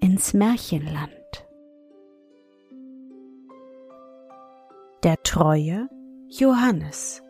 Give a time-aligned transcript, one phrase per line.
[0.00, 1.10] ins Märchenland.
[5.02, 5.88] Der treue
[6.28, 7.22] Johannes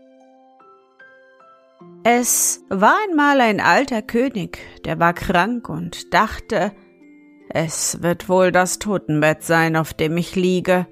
[2.04, 6.72] Es war einmal ein alter König, der war krank und dachte,
[7.48, 10.86] es wird wohl das Totenbett sein, auf dem ich liege.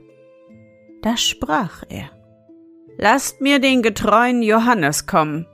[1.03, 2.11] Da sprach er,
[3.01, 5.47] Lasst mir den getreuen Johannes kommen.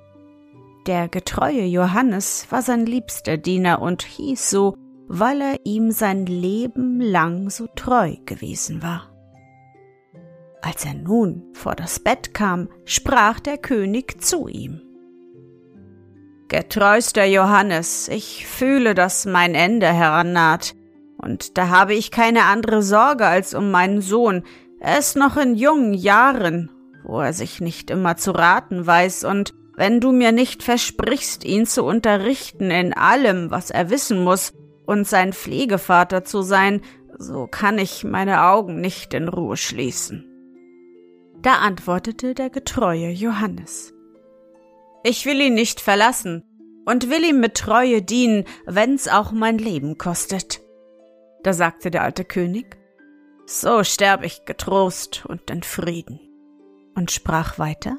[0.87, 4.75] Der getreue Johannes war sein liebster Diener und hieß so,
[5.09, 9.11] weil er ihm sein Leben lang so treu gewesen war.
[10.63, 14.81] Als er nun vor das Bett kam, sprach der König zu ihm.
[16.49, 20.75] Getreuster Johannes, ich fühle, dass mein Ende herannaht,
[21.19, 24.45] und da habe ich keine andere Sorge als um meinen Sohn.
[24.79, 26.71] Er ist noch in jungen Jahren,
[27.03, 31.67] wo er sich nicht immer zu raten weiß, und wenn du mir nicht versprichst, ihn
[31.67, 34.53] zu unterrichten in allem, was er wissen muss,
[34.87, 36.83] und sein Pflegevater zu sein,
[37.19, 40.31] so kann ich meine Augen nicht in Ruhe schließen.
[41.41, 43.95] Da antwortete der getreue Johannes.
[45.03, 46.43] Ich will ihn nicht verlassen
[46.87, 50.61] und will ihm mit Treue dienen, wenn's auch mein Leben kostet.
[51.43, 52.79] Da sagte der alte König,
[53.47, 56.21] so sterb ich getrost und in Frieden.
[56.95, 57.99] Und sprach weiter,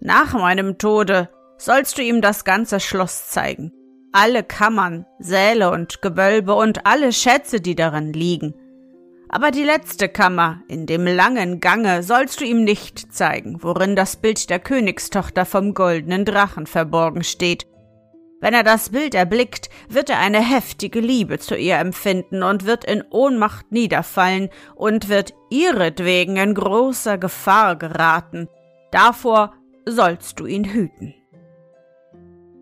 [0.00, 3.72] nach meinem Tode sollst du ihm das ganze Schloss zeigen,
[4.18, 8.52] alle Kammern, Säle und Gewölbe und alle Schätze, die darin liegen.
[9.28, 14.16] Aber die letzte Kammer, in dem langen Gange, sollst du ihm nicht zeigen, worin das
[14.16, 17.68] Bild der Königstochter vom goldenen Drachen verborgen steht.
[18.40, 22.84] Wenn er das Bild erblickt, wird er eine heftige Liebe zu ihr empfinden und wird
[22.84, 28.48] in Ohnmacht niederfallen und wird ihretwegen in großer Gefahr geraten.
[28.90, 29.54] Davor
[29.86, 31.14] sollst du ihn hüten.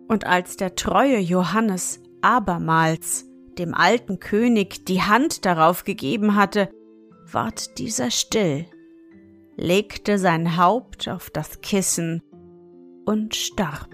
[0.07, 3.25] Und als der treue Johannes abermals
[3.57, 6.69] dem alten König die Hand darauf gegeben hatte,
[7.31, 8.65] ward dieser still,
[9.55, 12.21] legte sein Haupt auf das Kissen
[13.05, 13.89] und starb.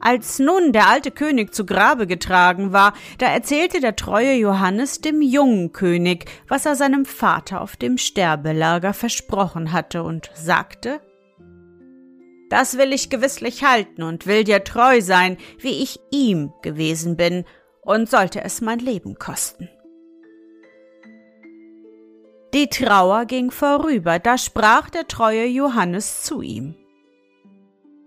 [0.00, 5.22] Als nun der alte König zu Grabe getragen war, da erzählte der treue Johannes dem
[5.22, 11.00] jungen König, was er seinem Vater auf dem Sterbelager versprochen hatte, und sagte
[12.50, 17.44] das will ich gewisslich halten und will dir treu sein, wie ich ihm gewesen bin,
[17.82, 19.68] und sollte es mein Leben kosten.
[22.54, 26.76] Die Trauer ging vorüber, da sprach der treue Johannes zu ihm.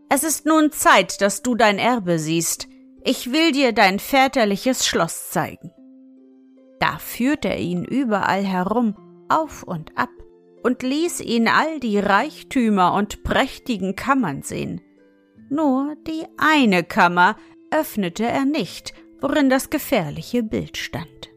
[0.10, 2.68] Es ist nun Zeit, dass du dein Erbe siehst.
[3.04, 5.72] Ich will dir dein väterliches Schloss zeigen.
[6.80, 8.96] Da führte er ihn überall herum,
[9.28, 10.10] auf und ab,
[10.64, 14.82] und ließ ihn all die Reichtümer und prächtigen Kammern sehen.
[15.50, 17.38] Nur die eine Kammer
[17.72, 21.30] öffnete er nicht, worin das gefährliche Bild stand.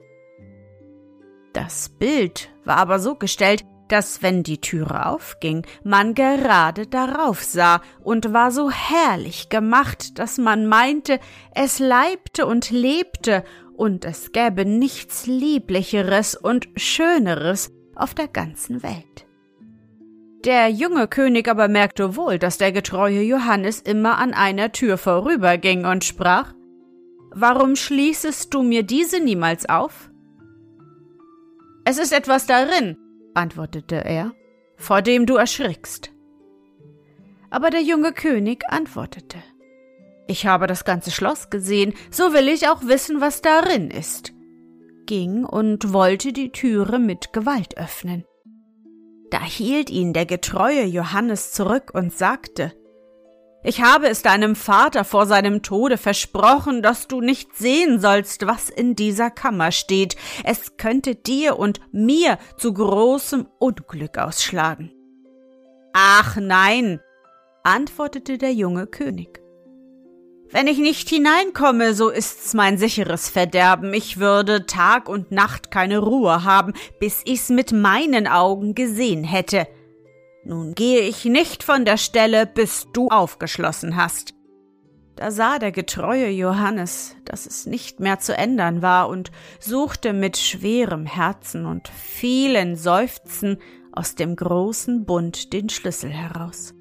[1.52, 7.82] Das Bild war aber so gestellt, dass wenn die Türe aufging, man gerade darauf sah
[8.02, 11.18] und war so herrlich gemacht, dass man meinte,
[11.54, 13.42] es leibte und lebte
[13.76, 19.26] und es gäbe nichts lieblicheres und schöneres auf der ganzen Welt.
[20.44, 25.84] Der junge König aber merkte wohl, dass der getreue Johannes immer an einer Tür vorüberging
[25.84, 26.54] und sprach
[27.32, 30.10] Warum schließest du mir diese niemals auf?
[31.84, 32.96] Es ist etwas darin,
[33.34, 34.32] antwortete er,
[34.76, 36.10] vor dem du erschrickst.
[37.50, 39.38] Aber der junge König antwortete
[40.26, 44.32] Ich habe das ganze Schloss gesehen, so will ich auch wissen, was darin ist
[45.10, 48.24] ging und wollte die Türe mit Gewalt öffnen.
[49.32, 52.72] Da hielt ihn der getreue Johannes zurück und sagte
[53.64, 58.70] Ich habe es deinem Vater vor seinem Tode versprochen, dass du nicht sehen sollst, was
[58.70, 60.14] in dieser Kammer steht.
[60.44, 64.92] Es könnte dir und mir zu großem Unglück ausschlagen.
[65.92, 67.00] Ach nein,
[67.64, 69.39] antwortete der junge König.
[70.52, 73.94] Wenn ich nicht hineinkomme, so ist's mein sicheres Verderben.
[73.94, 79.68] Ich würde Tag und Nacht keine Ruhe haben, bis ich's mit meinen Augen gesehen hätte.
[80.44, 84.34] Nun gehe ich nicht von der Stelle, bis du aufgeschlossen hast.
[85.14, 89.30] Da sah der getreue Johannes, dass es nicht mehr zu ändern war, und
[89.60, 93.58] suchte mit schwerem Herzen und vielen Seufzen
[93.92, 96.74] aus dem großen Bund den Schlüssel heraus.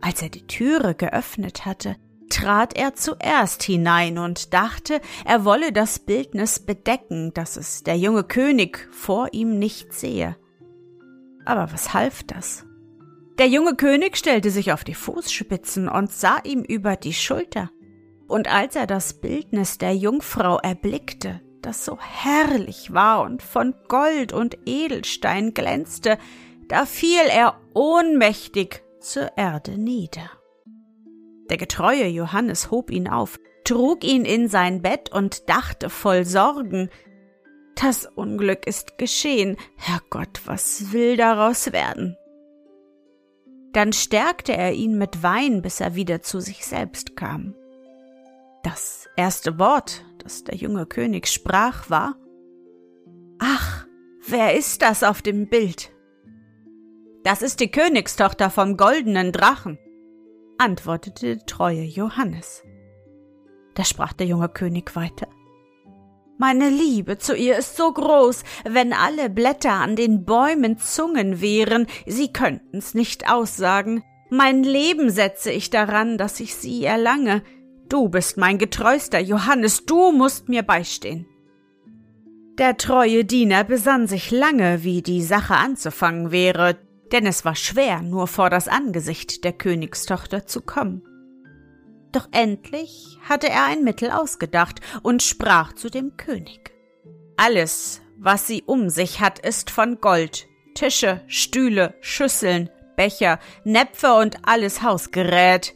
[0.00, 1.96] Als er die Türe geöffnet hatte,
[2.28, 8.24] trat er zuerst hinein und dachte, er wolle das Bildnis bedecken, dass es der junge
[8.24, 10.36] König vor ihm nicht sehe.
[11.44, 12.64] Aber was half das?
[13.38, 17.70] Der junge König stellte sich auf die Fußspitzen und sah ihm über die Schulter.
[18.28, 24.32] Und als er das Bildnis der Jungfrau erblickte, das so herrlich war und von Gold
[24.32, 26.18] und Edelstein glänzte,
[26.68, 30.30] da fiel er ohnmächtig zur Erde nieder.
[31.50, 36.90] Der getreue Johannes hob ihn auf, trug ihn in sein Bett und dachte voll Sorgen,
[37.76, 39.56] das Unglück ist geschehen.
[39.76, 42.16] Herrgott, was will daraus werden?
[43.72, 47.54] Dann stärkte er ihn mit Wein, bis er wieder zu sich selbst kam.
[48.62, 52.16] Das erste Wort, das der junge König sprach, war
[53.38, 53.86] Ach,
[54.26, 55.92] wer ist das auf dem Bild?
[57.22, 59.78] Das ist die Königstochter vom goldenen Drachen,
[60.58, 62.62] antwortete der treue Johannes.
[63.74, 65.28] Da sprach der junge König weiter.
[66.38, 71.86] Meine Liebe zu ihr ist so groß, wenn alle Blätter an den Bäumen Zungen wären,
[72.04, 74.02] sie könnten's nicht aussagen.
[74.28, 77.42] Mein Leben setze ich daran, dass ich sie erlange.
[77.88, 81.26] Du bist mein getreuster Johannes, du musst mir beistehen.
[82.58, 86.76] Der treue Diener besann sich lange, wie die Sache anzufangen wäre,
[87.12, 91.02] denn es war schwer, nur vor das Angesicht der Königstochter zu kommen.
[92.12, 96.72] Doch endlich hatte er ein Mittel ausgedacht und sprach zu dem König.
[97.36, 100.46] Alles, was sie um sich hat, ist von Gold.
[100.74, 105.74] Tische, Stühle, Schüsseln, Becher, Näpfe und alles Hausgerät.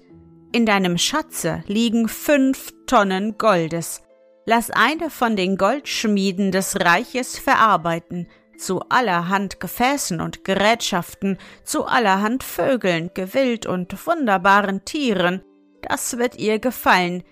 [0.52, 4.02] In deinem Schatze liegen fünf Tonnen Goldes.
[4.46, 8.26] Lass eine von den Goldschmieden des Reiches verarbeiten,
[8.60, 15.42] zu allerhand Gefäßen und Gerätschaften, zu allerhand Vögeln, Gewild und wunderbaren Tieren,
[15.82, 17.22] das wird ihr gefallen.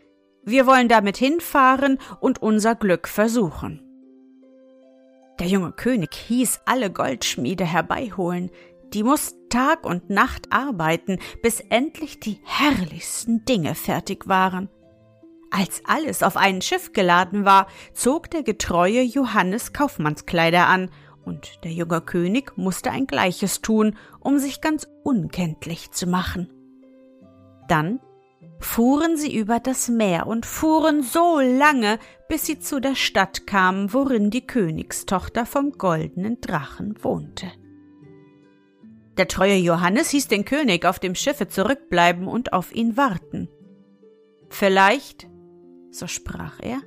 [0.43, 3.83] Wir wollen damit hinfahren und unser Glück versuchen.
[5.39, 8.51] Der junge König hieß alle Goldschmiede herbeiholen,
[8.93, 14.69] die mussten Tag und Nacht arbeiten, bis endlich die herrlichsten Dinge fertig waren.
[15.51, 20.91] Als alles auf ein Schiff geladen war, zog der getreue Johannes Kaufmannskleider an,
[21.29, 26.51] und der junge König musste ein gleiches tun, um sich ganz unkenntlich zu machen.
[27.69, 28.01] Dann
[28.59, 31.99] fuhren sie über das Meer und fuhren so lange,
[32.29, 37.47] bis sie zu der Stadt kamen, worin die Königstochter vom goldenen Drachen wohnte.
[39.17, 43.49] Der treue Johannes hieß den König auf dem Schiffe zurückbleiben und auf ihn warten.
[44.49, 45.29] Vielleicht,
[45.91, 46.81] so sprach er,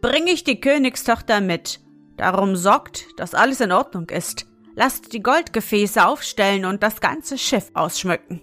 [0.00, 1.80] bring ich die Königstochter mit,
[2.22, 4.46] darum sorgt, dass alles in Ordnung ist.
[4.76, 8.42] Lasst die Goldgefäße aufstellen und das ganze Schiff ausschmücken.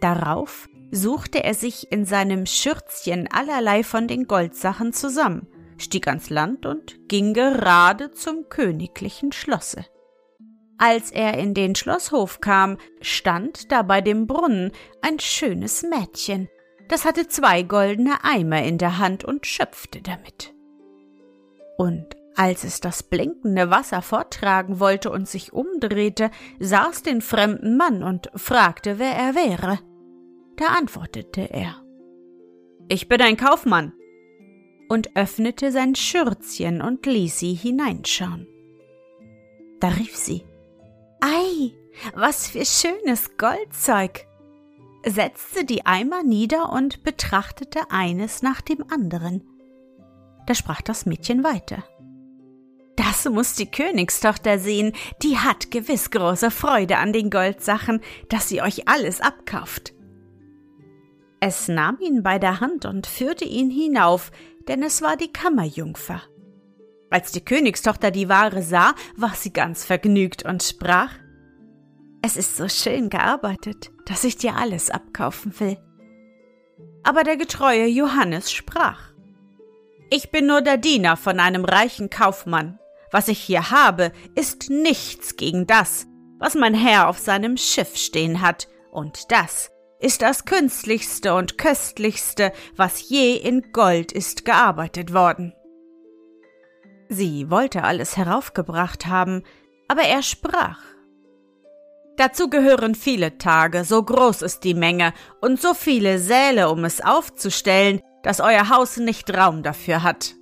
[0.00, 6.66] Darauf suchte er sich in seinem Schürzchen allerlei von den Goldsachen zusammen, stieg ans Land
[6.66, 9.84] und ging gerade zum königlichen Schlosse.
[10.78, 14.72] Als er in den Schlosshof kam, stand da bei dem Brunnen
[15.02, 16.48] ein schönes Mädchen,
[16.88, 20.54] das hatte zwei goldene Eimer in der Hand und schöpfte damit.
[21.76, 28.02] Und als es das blinkende Wasser forttragen wollte und sich umdrehte, sah's den fremden Mann
[28.02, 29.78] und fragte, wer er wäre.
[30.56, 31.76] Da antwortete er
[32.88, 33.92] Ich bin ein Kaufmann
[34.88, 38.46] und öffnete sein Schürzchen und ließ sie hineinschauen.
[39.80, 40.44] Da rief sie
[41.20, 41.72] Ei,
[42.14, 44.26] was für schönes Goldzeug.
[45.06, 49.42] setzte die Eimer nieder und betrachtete eines nach dem anderen.
[50.46, 51.84] Da sprach das Mädchen weiter.
[53.02, 54.92] Das muss die Königstochter sehen,
[55.22, 59.94] die hat gewiss große Freude an den Goldsachen, dass sie euch alles abkauft.
[61.40, 64.30] Es nahm ihn bei der Hand und führte ihn hinauf,
[64.68, 66.20] denn es war die Kammerjungfer.
[67.08, 71.12] Als die Königstochter die Ware sah, war sie ganz vergnügt und sprach
[72.20, 75.78] Es ist so schön gearbeitet, dass ich dir alles abkaufen will.
[77.02, 79.00] Aber der getreue Johannes sprach
[80.10, 82.78] Ich bin nur der Diener von einem reichen Kaufmann.
[83.12, 86.06] Was ich hier habe, ist nichts gegen das,
[86.38, 92.52] was mein Herr auf seinem Schiff stehen hat, und das ist das künstlichste und köstlichste,
[92.76, 95.52] was je in Gold ist gearbeitet worden.
[97.08, 99.42] Sie wollte alles heraufgebracht haben,
[99.88, 100.78] aber er sprach
[102.20, 107.00] Dazu gehören viele Tage, so groß ist die Menge und so viele Säle, um es
[107.00, 110.34] aufzustellen, dass euer Haus nicht Raum dafür hat.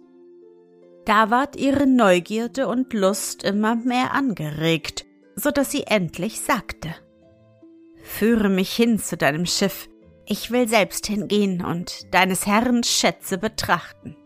[1.08, 6.94] Da ward ihre Neugierde und Lust immer mehr angeregt, so dass sie endlich sagte
[8.02, 9.88] Führe mich hin zu deinem Schiff,
[10.26, 14.16] ich will selbst hingehen und deines Herrn Schätze betrachten.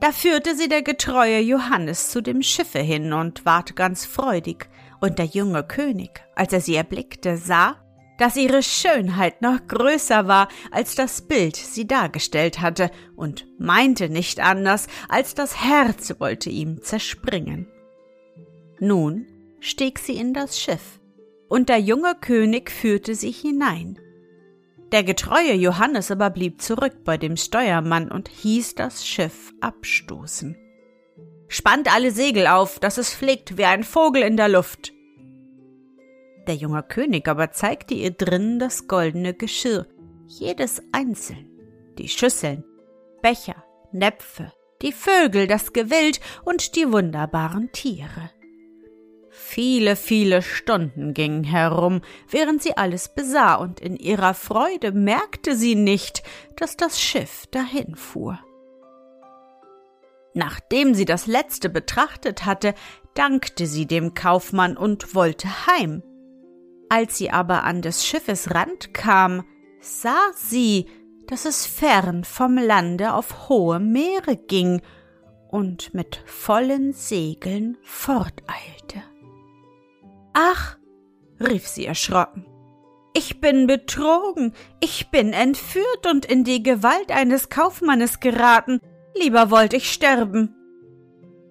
[0.00, 4.70] Da führte sie der getreue Johannes zu dem Schiffe hin und ward ganz freudig,
[5.02, 7.83] und der junge König, als er sie erblickte, sah,
[8.18, 14.40] dass ihre Schönheit noch größer war, als das Bild sie dargestellt hatte, und meinte nicht
[14.40, 17.66] anders, als das Herz wollte ihm zerspringen.
[18.80, 19.26] Nun
[19.60, 21.00] stieg sie in das Schiff,
[21.48, 23.98] und der junge König führte sie hinein.
[24.92, 30.56] Der getreue Johannes aber blieb zurück bei dem Steuermann und hieß das Schiff abstoßen.
[31.48, 34.93] Spannt alle Segel auf, dass es fliegt wie ein Vogel in der Luft.
[36.46, 39.86] Der junge König aber zeigte ihr drinnen das goldene Geschirr,
[40.26, 41.48] jedes einzeln,
[41.98, 42.64] die Schüsseln,
[43.22, 48.30] Becher, Näpfe, die Vögel, das Gewild und die wunderbaren Tiere.
[49.30, 55.74] Viele, viele Stunden gingen herum, während sie alles besah, und in ihrer Freude merkte sie
[55.74, 56.22] nicht,
[56.56, 58.38] dass das Schiff dahinfuhr.
[60.34, 62.74] Nachdem sie das letzte betrachtet hatte,
[63.14, 66.02] dankte sie dem Kaufmann und wollte heim.
[66.88, 69.44] Als sie aber an des Schiffes Rand kam,
[69.80, 70.86] sah sie,
[71.26, 74.82] dass es fern vom Lande auf hohe Meere ging
[75.50, 79.02] und mit vollen Segeln forteilte.
[80.32, 80.76] Ach,
[81.40, 82.46] rief sie erschrocken,
[83.16, 88.80] ich bin betrogen, ich bin entführt und in die Gewalt eines Kaufmannes geraten,
[89.16, 90.54] lieber wollt ich sterben.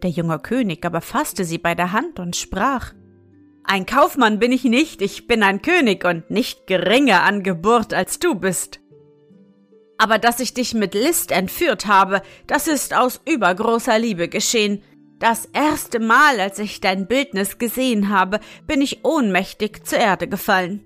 [0.04, 2.94] Der junge König aber fasste sie bei der Hand und sprach
[3.66, 8.20] Ein Kaufmann bin ich nicht, ich bin ein König und nicht geringer an Geburt als
[8.20, 8.82] du bist.
[9.98, 14.84] Aber dass ich dich mit List entführt habe, das ist aus übergroßer Liebe geschehen.
[15.20, 20.86] Das erste Mal, als ich dein Bildnis gesehen habe, bin ich ohnmächtig zur Erde gefallen.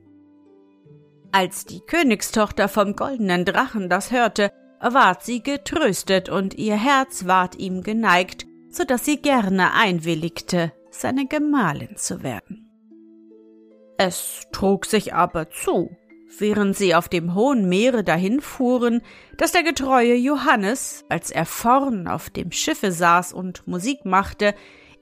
[1.32, 7.58] Als die Königstochter vom goldenen Drachen das hörte, ward sie getröstet und ihr Herz ward
[7.58, 12.67] ihm geneigt, so dass sie gerne einwilligte, seine Gemahlin zu werden.
[13.98, 15.96] Es trug sich aber zu,
[16.38, 19.02] während sie auf dem hohen Meere dahinfuhren,
[19.38, 24.54] dass der getreue Johannes, als er vorn auf dem Schiffe saß und Musik machte,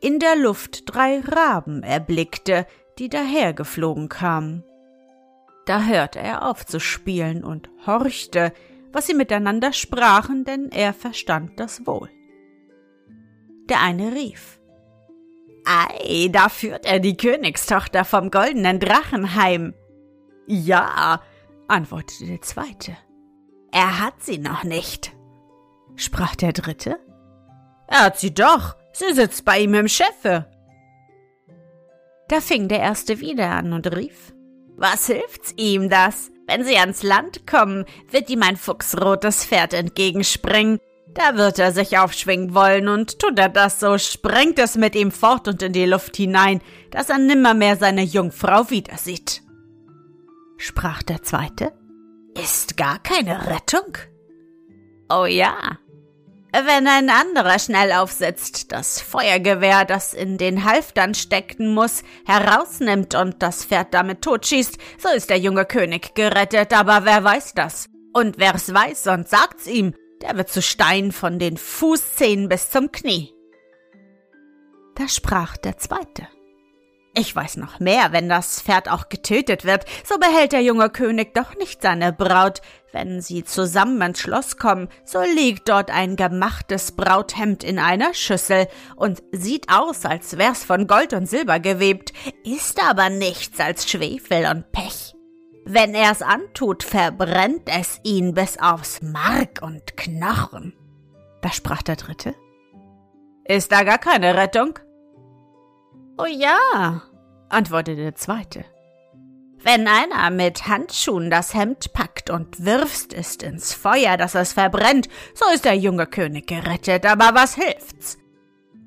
[0.01, 2.65] in der Luft drei Raben erblickte,
[2.97, 4.63] die dahergeflogen kamen.
[5.65, 8.53] Da hörte er auf zu spielen und horchte,
[8.93, 12.09] was sie miteinander sprachen, denn er verstand das wohl.
[13.67, 14.59] Der eine rief
[15.65, 19.73] Ei, da führt er die Königstochter vom goldenen Drachen heim.
[20.47, 21.21] Ja,
[21.67, 22.95] antwortete der zweite.
[23.71, 25.13] Er hat sie noch nicht,
[25.95, 26.99] sprach der dritte.
[27.87, 30.45] Er hat sie doch, sie sitzt bei ihm im Schiffe.
[32.27, 34.33] Da fing der erste wieder an und rief
[34.77, 36.31] Was hilft's ihm das?
[36.47, 40.79] Wenn sie ans Land kommen, wird ihm ein fuchsrotes Pferd entgegenspringen.
[41.15, 45.11] Da wird er sich aufschwingen wollen, und tut er das, so sprengt es mit ihm
[45.11, 49.41] fort und in die Luft hinein, dass er nimmermehr seine Jungfrau wiedersieht.
[50.57, 51.71] Sprach der zweite,
[52.41, 53.97] ist gar keine Rettung?
[55.09, 55.77] Oh ja,
[56.63, 63.41] wenn ein anderer schnell aufsitzt, das Feuergewehr, das in den Halftern stecken muss, herausnimmt und
[63.43, 67.89] das Pferd damit totschießt, so ist der junge König gerettet, aber wer weiß das?
[68.13, 69.93] Und wer's weiß und sagt's ihm,
[70.25, 73.33] der wird zu Stein von den Fußzehen bis zum Knie.
[74.95, 76.27] Da sprach der Zweite.
[77.17, 81.33] Ich weiß noch mehr, wenn das Pferd auch getötet wird, so behält der junge König
[81.33, 82.61] doch nicht seine Braut.
[82.91, 88.67] Wenn sie zusammen ins Schloss kommen, so liegt dort ein gemachtes Brauthemd in einer Schüssel
[88.95, 92.11] und sieht aus, als wär's von Gold und Silber gewebt,
[92.43, 95.14] ist aber nichts als Schwefel und Pech.
[95.67, 100.73] Wenn er's antut, verbrennt es ihn bis aufs Mark und Knochen.
[101.41, 102.35] Da sprach der Dritte.
[103.45, 104.77] Ist da gar keine Rettung?
[106.19, 107.01] Oh ja,
[107.49, 108.63] antwortete der zweite.
[109.63, 115.09] Wenn einer mit Handschuhen das Hemd packt und wirfst es ins Feuer, dass es verbrennt,
[115.33, 118.19] so ist der junge König gerettet, aber was hilft's?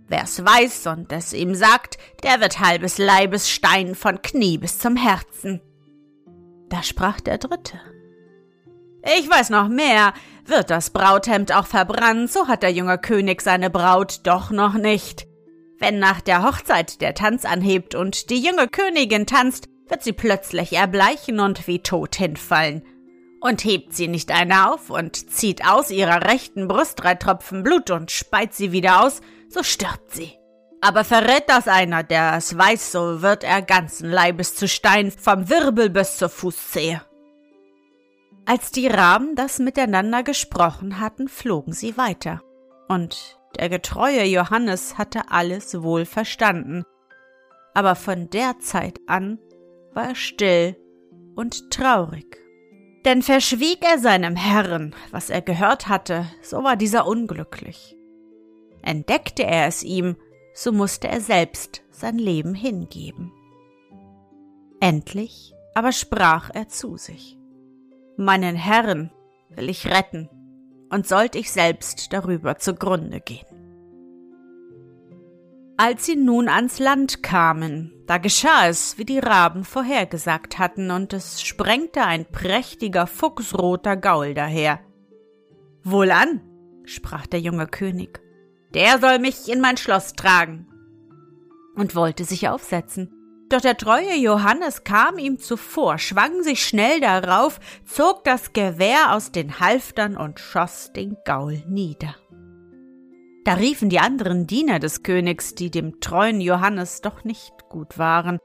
[0.06, 4.94] Wer's weiß und es ihm sagt, der wird halbes Leibes Stein von Knie bis zum
[4.96, 5.60] Herzen.
[6.68, 7.80] Da sprach der Dritte.
[9.02, 10.12] Ich weiß noch mehr.
[10.44, 15.26] Wird das Brauthemd auch verbrannt, so hat der junge König seine Braut doch noch nicht.
[15.78, 20.72] Wenn nach der Hochzeit der Tanz anhebt und die junge Königin tanzt, wird sie plötzlich
[20.72, 22.82] erbleichen und wie tot hinfallen.
[23.40, 27.90] Und hebt sie nicht eine auf und zieht aus ihrer rechten Brust drei Tropfen Blut
[27.90, 30.32] und speit sie wieder aus, so stirbt sie.
[30.80, 35.48] Aber verrät das einer, der es weiß, so wird er ganzen Leibes zu Stein vom
[35.48, 37.02] Wirbel bis zur Fußzehe.
[38.46, 42.42] Als die Raben das miteinander gesprochen hatten, flogen sie weiter.
[42.88, 46.84] Und der getreue Johannes hatte alles wohl verstanden.
[47.74, 49.38] Aber von der Zeit an
[49.92, 50.76] war er still
[51.34, 52.38] und traurig.
[53.04, 57.96] Denn verschwieg er seinem Herrn, was er gehört hatte, so war dieser unglücklich.
[58.82, 60.16] Entdeckte er es ihm,
[60.60, 63.30] so musste er selbst sein Leben hingeben.
[64.80, 67.38] Endlich aber sprach er zu sich
[68.16, 69.12] Meinen Herrn
[69.50, 70.28] will ich retten,
[70.90, 73.46] und sollt ich selbst darüber zugrunde gehen.
[75.76, 81.12] Als sie nun ans Land kamen, da geschah es, wie die Raben vorhergesagt hatten, und
[81.12, 84.80] es sprengte ein prächtiger fuchsroter Gaul daher.
[85.84, 86.40] Wohlan,
[86.84, 88.20] sprach der junge König,
[88.74, 90.66] der soll mich in mein Schloss tragen.
[91.74, 93.12] Und wollte sich aufsetzen.
[93.48, 99.32] Doch der treue Johannes kam ihm zuvor, schwang sich schnell darauf, zog das Gewehr aus
[99.32, 102.14] den Halftern und schoss den Gaul nieder.
[103.44, 108.38] Da riefen die anderen Diener des Königs, die dem treuen Johannes doch nicht gut waren.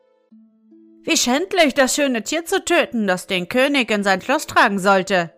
[1.03, 5.33] Wie schändlich, das schöne Tier zu töten, das den König in sein Schloss tragen sollte.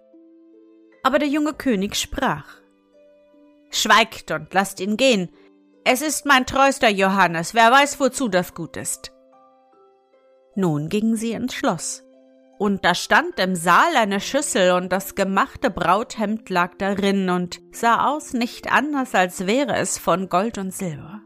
[1.01, 2.64] Aber der junge König sprach
[3.75, 5.29] Schweigt und lasst ihn gehen.
[5.83, 9.11] Es ist mein treuster Johannes, wer weiß, wozu das gut ist.
[10.55, 12.03] Nun gingen sie ins Schloss.
[12.57, 18.07] Und da stand im Saal eine Schüssel und das gemachte Brauthemd lag darin und sah
[18.07, 21.21] aus nicht anders, als wäre es von Gold und Silber.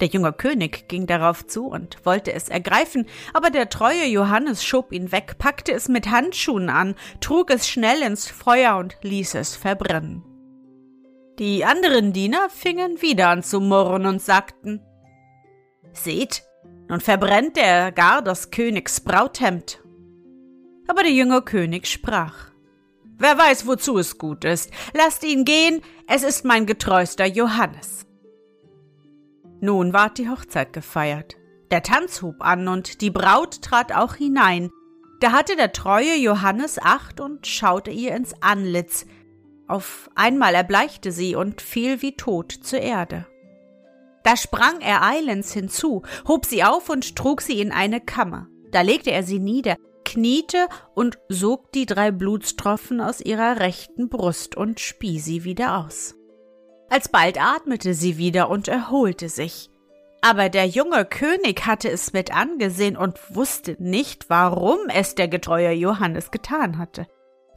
[0.00, 4.92] Der junge König ging darauf zu und wollte es ergreifen, aber der treue Johannes schob
[4.92, 9.56] ihn weg, packte es mit Handschuhen an, trug es schnell ins Feuer und ließ es
[9.56, 10.35] verbrennen.
[11.38, 14.80] Die anderen Diener fingen wieder an zu murren und sagten
[15.92, 16.44] Seht,
[16.88, 19.82] nun verbrennt er gar des Königs Brauthemd.
[20.88, 22.52] Aber der junge König sprach
[23.18, 28.06] Wer weiß, wozu es gut ist, lasst ihn gehen, es ist mein getreuster Johannes.
[29.60, 31.36] Nun ward die Hochzeit gefeiert.
[31.70, 34.70] Der Tanz hub an und die Braut trat auch hinein.
[35.20, 39.06] Da hatte der treue Johannes Acht und schaute ihr ins Antlitz,
[39.68, 43.26] auf einmal erbleichte sie und fiel wie tot zur Erde.
[44.22, 48.48] Da sprang er eilends hinzu, hob sie auf und trug sie in eine Kammer.
[48.72, 54.56] Da legte er sie nieder, kniete und sog die drei Blutstropfen aus ihrer rechten Brust
[54.56, 56.14] und spie sie wieder aus.
[56.88, 59.70] Alsbald atmete sie wieder und erholte sich.
[60.22, 65.72] Aber der junge König hatte es mit angesehen und wusste nicht, warum es der getreue
[65.72, 67.06] Johannes getan hatte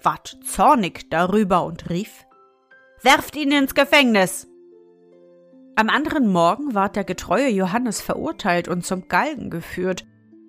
[0.03, 2.25] ward zornig darüber und rief
[3.01, 4.47] Werft ihn ins Gefängnis.
[5.75, 10.05] Am anderen Morgen ward der getreue Johannes verurteilt und zum Galgen geführt,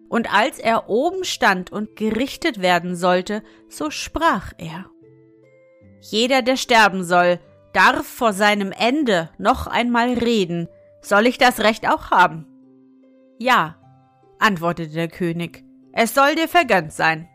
[0.08, 4.86] und als er oben stand und gerichtet werden sollte, so sprach er
[6.00, 7.38] Jeder, der sterben soll,
[7.72, 10.66] darf vor seinem Ende noch einmal reden,
[11.00, 12.46] soll ich das Recht auch haben?
[13.38, 13.76] Ja,
[14.40, 17.29] antwortete der König, es soll dir vergönnt sein.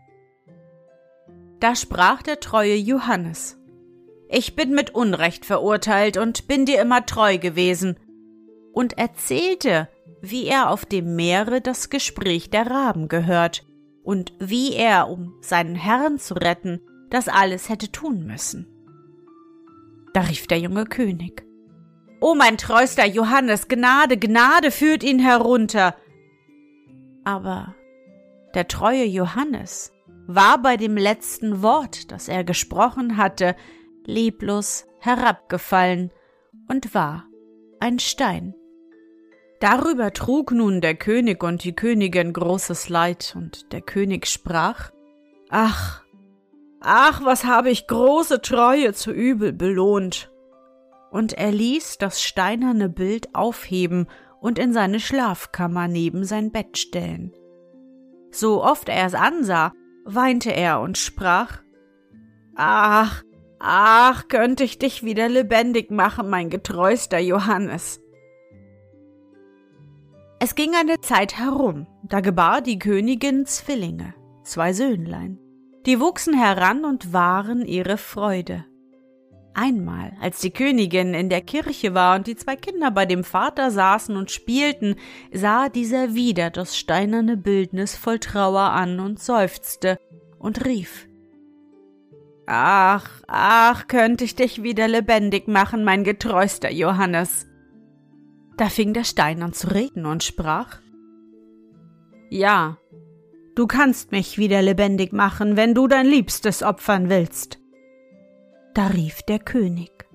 [1.60, 3.58] Da sprach der treue Johannes
[4.30, 7.98] Ich bin mit Unrecht verurteilt und bin dir immer treu gewesen,
[8.74, 9.88] und erzählte,
[10.22, 13.66] wie er auf dem Meere das Gespräch der Raben gehört
[14.04, 18.68] und wie er, um seinen Herrn zu retten, das alles hätte tun müssen.
[20.14, 21.46] Da rief der junge König
[22.22, 25.96] O mein treuster Johannes, Gnade, Gnade führt ihn herunter.
[27.24, 27.76] Aber
[28.54, 29.92] der treue Johannes
[30.28, 33.56] war bei dem letzten Wort, das er gesprochen hatte,
[34.06, 36.12] leblos herabgefallen
[36.68, 37.26] und war
[37.80, 38.56] ein Stein.
[39.60, 44.92] Darüber trug nun der König und die Königin großes Leid, und der König sprach
[45.50, 46.04] Ach,
[46.82, 50.32] ach, was habe ich große Treue zu übel belohnt.
[51.12, 54.08] Und er ließ das steinerne Bild aufheben
[54.42, 57.32] und in seine Schlafkammer neben sein Bett stellen.
[58.32, 59.72] So oft er es ansah,
[60.06, 61.62] weinte er und sprach
[62.56, 63.24] Ach,
[63.60, 68.00] ach, könnte ich dich wieder lebendig machen, mein getreuster Johannes.
[70.40, 74.14] Es ging eine Zeit herum, da gebar die Königin Zwillinge,
[74.44, 75.40] zwei Söhnlein.
[75.86, 78.66] Die wuchsen heran und waren ihre Freude.
[79.58, 83.72] Einmal, als die Königin in der Kirche war und die zwei Kinder bei dem Vater
[83.72, 84.96] saßen und spielten,
[85.32, 89.98] sah dieser wieder das steinerne Bildnis voll Trauer an und seufzte
[90.40, 91.08] und rief
[92.48, 97.48] Ach, ach, könnte ich dich wieder lebendig machen, mein getreuster Johannes.
[98.58, 100.80] Da fing der Stein an zu reden und sprach
[102.30, 102.78] Ja,
[103.56, 107.60] du kannst mich wieder lebendig machen, wenn du dein Liebstes opfern willst.
[108.76, 110.06] Da rief der König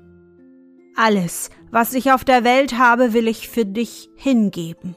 [0.95, 4.97] Alles, was ich auf der Welt habe, will ich für dich hingeben.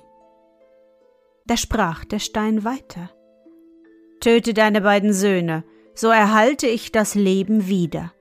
[1.45, 3.10] Da sprach der Stein weiter
[4.19, 5.63] Töte deine beiden Söhne,
[5.95, 8.12] so erhalte ich das Leben wieder.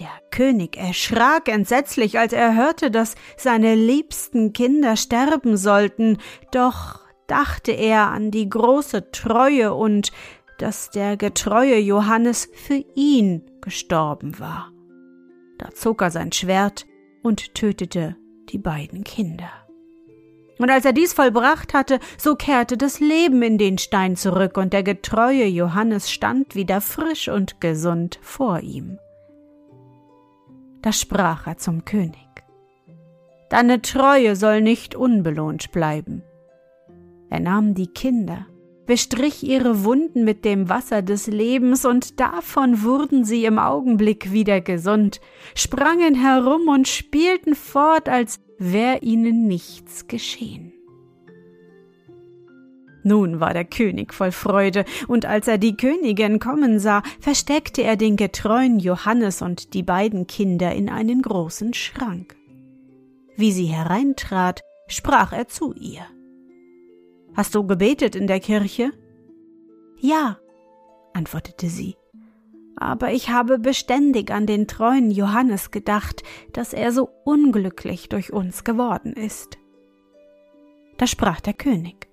[0.00, 6.18] Der König erschrak entsetzlich, als er hörte, dass seine liebsten Kinder sterben sollten,
[6.50, 10.10] doch dachte er an die große Treue und
[10.58, 14.72] dass der getreue Johannes für ihn gestorben war.
[15.58, 16.86] Da zog er sein Schwert
[17.22, 18.16] und tötete
[18.50, 19.50] die beiden Kinder.
[20.58, 24.72] Und als er dies vollbracht hatte, so kehrte das Leben in den Stein zurück, und
[24.72, 28.98] der getreue Johannes stand wieder frisch und gesund vor ihm.
[30.80, 32.16] Da sprach er zum König
[33.50, 36.22] Deine Treue soll nicht unbelohnt bleiben.
[37.30, 38.46] Er nahm die Kinder
[38.86, 44.60] bestrich ihre Wunden mit dem Wasser des Lebens, und davon wurden sie im Augenblick wieder
[44.60, 45.20] gesund,
[45.54, 50.72] sprangen herum und spielten fort, als wär ihnen nichts geschehen.
[53.02, 57.96] Nun war der König voll Freude, und als er die Königin kommen sah, versteckte er
[57.96, 62.34] den getreuen Johannes und die beiden Kinder in einen großen Schrank.
[63.36, 66.06] Wie sie hereintrat, sprach er zu ihr
[67.36, 68.92] Hast du gebetet in der Kirche?
[69.98, 70.38] Ja,
[71.12, 71.96] antwortete sie.
[72.76, 76.22] Aber ich habe beständig an den treuen Johannes gedacht,
[76.54, 79.58] dass er so unglücklich durch uns geworden ist.
[80.96, 82.08] Da sprach der König.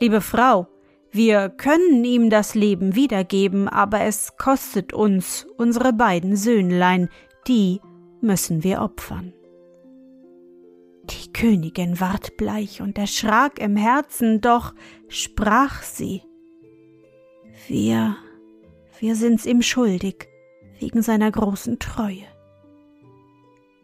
[0.00, 0.66] Liebe Frau,
[1.12, 7.08] wir können ihm das Leben wiedergeben, aber es kostet uns unsere beiden Söhnlein,
[7.46, 7.80] die
[8.20, 9.32] müssen wir opfern.
[11.36, 14.72] Königin ward bleich und erschrak im Herzen, doch
[15.06, 16.22] sprach sie
[17.68, 18.16] Wir,
[18.98, 20.28] wir sind's ihm schuldig,
[20.80, 22.24] wegen seiner großen Treue.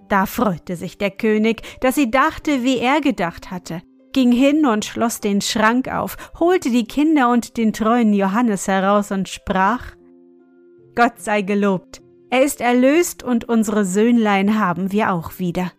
[0.08, 3.82] Da freute sich der König, dass sie dachte, wie er gedacht hatte,
[4.14, 9.10] ging hin und schloss den Schrank auf, holte die Kinder und den treuen Johannes heraus
[9.10, 9.94] und sprach
[10.94, 15.70] Gott sei gelobt, er ist erlöst und unsere Söhnlein haben wir auch wieder.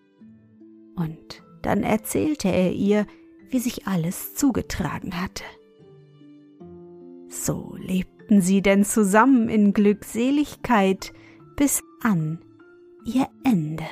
[0.95, 3.07] Und dann erzählte er ihr,
[3.49, 5.43] wie sich alles zugetragen hatte.
[7.29, 11.13] So lebten sie denn zusammen in Glückseligkeit
[11.55, 12.39] bis an
[13.05, 13.85] ihr Ende.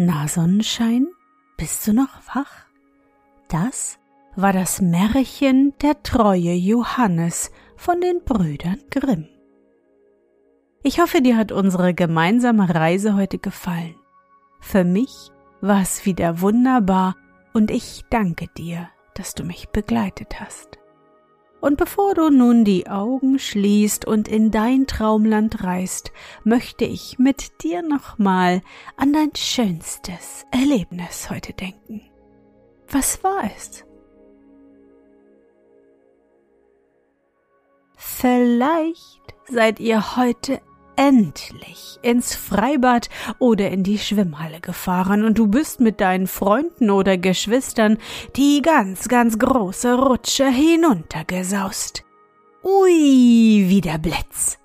[0.00, 1.08] Na Sonnenschein,
[1.56, 2.66] bist du noch wach?
[3.48, 3.98] Das
[4.40, 9.26] war das Märchen Der treue Johannes von den Brüdern Grimm.
[10.84, 13.96] Ich hoffe, dir hat unsere gemeinsame Reise heute gefallen.
[14.60, 17.16] Für mich war es wieder wunderbar
[17.52, 20.78] und ich danke dir, dass du mich begleitet hast.
[21.60, 26.12] Und bevor du nun die Augen schließt und in dein Traumland reist,
[26.44, 28.62] möchte ich mit dir nochmal
[28.96, 32.02] an dein schönstes Erlebnis heute denken.
[32.86, 33.87] Was war es?
[38.20, 40.60] Vielleicht seid ihr heute
[40.96, 47.16] endlich ins Freibad oder in die Schwimmhalle gefahren und du bist mit deinen Freunden oder
[47.16, 47.96] Geschwistern
[48.34, 52.04] die ganz, ganz große Rutsche hinuntergesaust.
[52.64, 52.90] Ui,
[53.68, 54.58] wie der Blitz.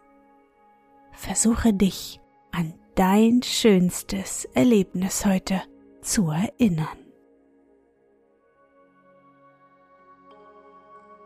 [1.12, 2.20] Versuche dich
[2.52, 5.62] an dein schönstes Erlebnis heute
[6.02, 6.88] zu erinnern.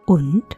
[0.05, 0.57] Und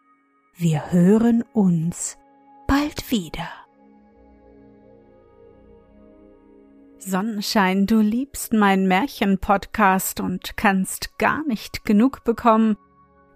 [0.61, 2.19] Wir hören uns
[2.67, 3.49] bald wieder.
[6.99, 12.77] Sonnenschein, du liebst meinen Märchen-Podcast und kannst gar nicht genug bekommen,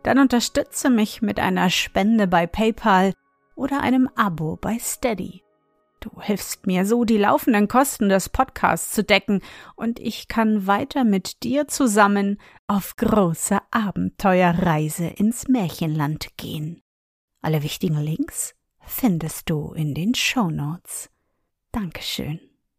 [0.03, 3.13] dann unterstütze mich mit einer Spende bei PayPal
[3.55, 5.41] oder einem Abo bei Steady.
[6.01, 9.41] Du hilfst mir so, die laufenden Kosten des Podcasts zu decken,
[9.75, 16.83] und ich kann weiter mit dir zusammen auf große Abenteuerreise ins Märchenland gehen.
[17.45, 21.11] Alle wichtigen Links findest du in den Show Notes.
[21.71, 22.39] Dankeschön.